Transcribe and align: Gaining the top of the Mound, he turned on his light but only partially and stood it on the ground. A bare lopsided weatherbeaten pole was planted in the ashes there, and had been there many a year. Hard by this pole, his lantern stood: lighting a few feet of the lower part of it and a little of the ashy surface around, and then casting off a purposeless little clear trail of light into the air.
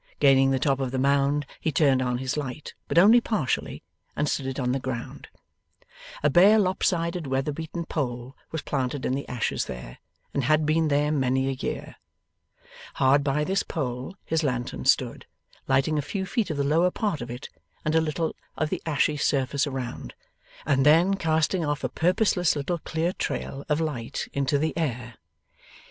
Gaining 0.19 0.49
the 0.49 0.57
top 0.57 0.79
of 0.79 0.89
the 0.89 0.97
Mound, 0.97 1.45
he 1.59 1.71
turned 1.71 2.01
on 2.01 2.17
his 2.17 2.35
light 2.35 2.73
but 2.87 2.97
only 2.97 3.21
partially 3.21 3.83
and 4.15 4.27
stood 4.27 4.47
it 4.47 4.59
on 4.59 4.71
the 4.71 4.79
ground. 4.79 5.27
A 6.23 6.29
bare 6.31 6.57
lopsided 6.57 7.27
weatherbeaten 7.27 7.85
pole 7.85 8.35
was 8.51 8.63
planted 8.63 9.05
in 9.05 9.13
the 9.13 9.29
ashes 9.29 9.65
there, 9.65 9.99
and 10.33 10.45
had 10.45 10.65
been 10.65 10.87
there 10.87 11.11
many 11.11 11.49
a 11.49 11.51
year. 11.51 11.97
Hard 12.95 13.23
by 13.23 13.43
this 13.43 13.61
pole, 13.61 14.15
his 14.25 14.43
lantern 14.43 14.85
stood: 14.85 15.27
lighting 15.67 15.99
a 15.99 16.01
few 16.01 16.25
feet 16.25 16.49
of 16.49 16.57
the 16.57 16.63
lower 16.63 16.89
part 16.89 17.21
of 17.21 17.29
it 17.29 17.49
and 17.85 17.93
a 17.93 18.01
little 18.01 18.35
of 18.57 18.71
the 18.71 18.81
ashy 18.87 19.17
surface 19.17 19.67
around, 19.67 20.15
and 20.65 20.83
then 20.83 21.13
casting 21.13 21.63
off 21.63 21.83
a 21.83 21.89
purposeless 21.89 22.55
little 22.55 22.79
clear 22.79 23.13
trail 23.13 23.63
of 23.69 23.79
light 23.79 24.27
into 24.33 24.57
the 24.57 24.75
air. 24.75 25.17